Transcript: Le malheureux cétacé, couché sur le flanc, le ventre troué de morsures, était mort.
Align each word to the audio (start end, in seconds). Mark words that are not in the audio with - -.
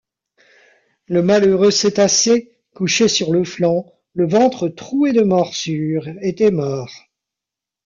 Le 1.05 1.21
malheureux 1.21 1.69
cétacé, 1.69 2.57
couché 2.73 3.07
sur 3.07 3.31
le 3.31 3.43
flanc, 3.43 3.85
le 4.15 4.27
ventre 4.27 4.67
troué 4.67 5.13
de 5.13 5.21
morsures, 5.21 6.07
était 6.21 6.49
mort. 6.49 7.05